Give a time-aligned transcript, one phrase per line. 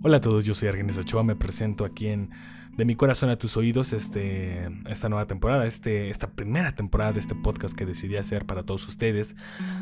[0.00, 2.30] Hola a todos, yo soy Argenis Ochoa, me presento aquí en
[2.76, 7.18] De mi corazón a tus oídos este, esta nueva temporada, este, esta primera temporada de
[7.18, 9.34] este podcast que decidí hacer para todos ustedes,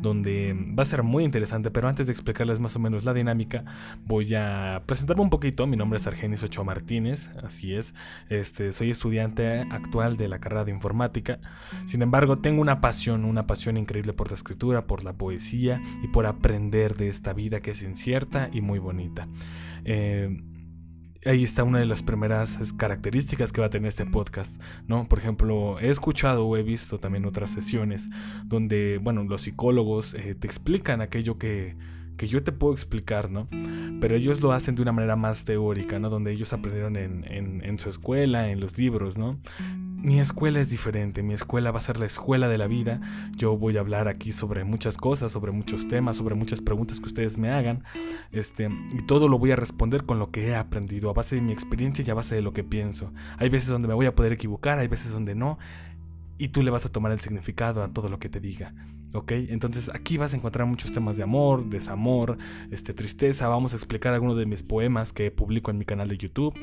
[0.00, 3.66] donde va a ser muy interesante, pero antes de explicarles más o menos la dinámica,
[4.06, 7.94] voy a presentarme un poquito, mi nombre es Argenis Ochoa Martínez, así es,
[8.30, 11.40] este, soy estudiante actual de la carrera de informática,
[11.84, 16.08] sin embargo tengo una pasión, una pasión increíble por la escritura, por la poesía y
[16.08, 19.28] por aprender de esta vida que es incierta y muy bonita.
[19.84, 20.42] Eh,
[21.24, 25.08] ahí está una de las primeras características que va a tener este podcast, ¿no?
[25.08, 28.08] Por ejemplo, he escuchado o he visto también otras sesiones
[28.44, 31.76] donde, bueno, los psicólogos eh, te explican aquello que,
[32.16, 33.48] que yo te puedo explicar, ¿no?
[34.00, 36.08] Pero ellos lo hacen de una manera más teórica, ¿no?
[36.08, 39.38] Donde ellos aprendieron en, en, en su escuela, en los libros, ¿no?
[40.00, 43.00] Mi escuela es diferente, mi escuela va a ser la escuela de la vida.
[43.36, 47.06] Yo voy a hablar aquí sobre muchas cosas, sobre muchos temas, sobre muchas preguntas que
[47.06, 47.82] ustedes me hagan.
[48.30, 51.42] Este, y todo lo voy a responder con lo que he aprendido, a base de
[51.42, 53.12] mi experiencia y a base de lo que pienso.
[53.38, 55.58] Hay veces donde me voy a poder equivocar, hay veces donde no.
[56.38, 58.72] Y tú le vas a tomar el significado a todo lo que te diga.
[59.14, 59.32] ¿Ok?
[59.32, 62.38] Entonces aquí vas a encontrar muchos temas de amor, desamor,
[62.70, 63.48] este, tristeza.
[63.48, 66.54] Vamos a explicar algunos de mis poemas que publico en mi canal de YouTube.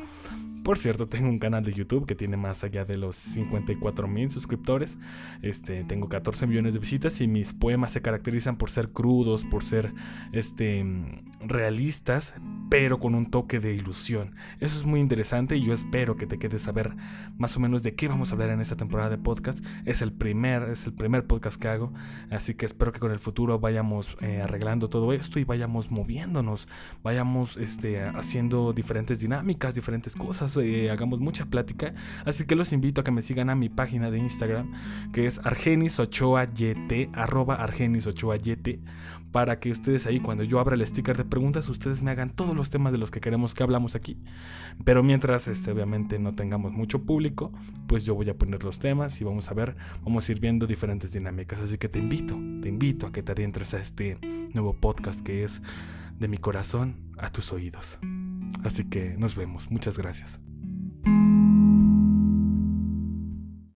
[0.66, 4.32] Por cierto, tengo un canal de YouTube que tiene más allá de los 54 mil
[4.32, 4.98] suscriptores.
[5.44, 9.64] Este, tengo 14 millones de visitas y mis poemas se caracterizan por ser crudos, por
[9.64, 9.94] ser
[10.32, 10.84] este,
[11.40, 12.34] realistas,
[12.72, 14.34] pero con un toque de ilusión.
[14.60, 16.96] Eso es muy interesante y yo espero que te quedes a ver
[17.38, 19.64] más o menos de qué vamos a hablar en esta temporada de podcast.
[19.86, 21.94] Es el primer, es el primer podcast que hago,
[22.32, 26.68] así que espero que con el futuro vayamos eh, arreglando todo esto y vayamos moviéndonos,
[27.04, 30.55] vayamos este, haciendo diferentes dinámicas, diferentes cosas,
[30.92, 31.94] hagamos mucha plática.
[32.26, 34.72] Así que los invito a que me sigan a mi página de Instagram,
[35.12, 38.80] que es argenisochoayt, arroba argenisochoayt,
[39.32, 42.56] para que ustedes ahí cuando yo abra el sticker de preguntas, ustedes me hagan todos
[42.56, 44.18] los temas de los que queremos que hablamos aquí.
[44.86, 47.52] Pero mientras este, obviamente no tengamos mucho público,
[47.86, 50.68] pues yo voy a poner los temas y vamos a ver, vamos a ir viendo
[50.68, 51.60] diferentes dinámicas.
[51.60, 54.18] Así que te invito, te invito a que te adentres a este
[54.54, 55.62] nuevo podcast que es
[56.18, 58.00] de mi corazón a tus oídos.
[58.66, 59.70] Así que nos vemos.
[59.70, 60.40] Muchas gracias.